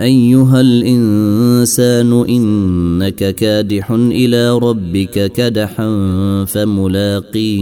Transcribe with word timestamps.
أيها 0.00 0.60
الإنسان 0.60 2.12
إنك 2.12 3.34
كادح 3.34 3.90
إلى 3.90 4.58
ربك 4.58 5.32
كدحا 5.32 5.88
فملاقيه. 6.44 7.58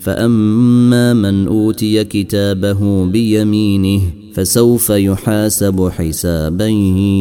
فأما 0.00 1.14
من 1.14 1.46
أوتي 1.46 2.04
كتابه 2.04 3.04
بيمينه 3.04 4.00
فسوف 4.34 4.90
يحاسب 4.90 5.88
حسابا 5.88 6.68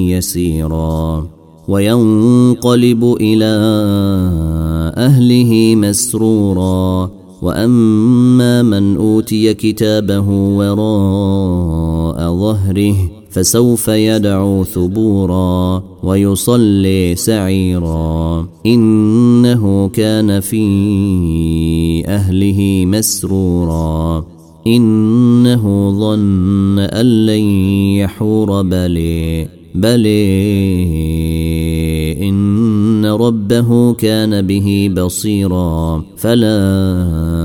يسيرا. 0.10 1.28
وينقلب 1.68 3.04
إلى 3.22 3.56
أهله 4.98 5.76
مسرورا. 5.76 7.12
وأما 7.42 8.64
من 8.64 8.96
أوتي 8.96 9.54
كتابه 9.54 10.30
وراء 10.30 12.18
ظهره 12.18 13.15
فسوف 13.36 13.88
يدعو 13.88 14.64
ثبورا 14.64 15.84
ويصلي 16.04 17.16
سعيرا. 17.16 18.48
إنه 18.66 19.90
كان 19.90 20.40
في 20.40 22.04
أهله 22.08 22.84
مسرورا. 22.86 24.26
إنه 24.68 25.92
ظن 26.00 26.80
أن 26.80 27.26
لن 27.26 27.44
يحور 28.00 28.62
بلي. 28.62 29.48
بلي 29.76 30.16
إن 32.30 33.06
ربه 33.06 33.94
كان 33.94 34.48
به 34.48 34.92
بصيرا. 34.98 36.04
فلا 36.18 37.45